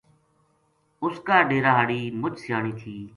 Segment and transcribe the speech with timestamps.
[1.03, 2.95] اُس کا ڈیرا ہاڑی مچ سیانی تھی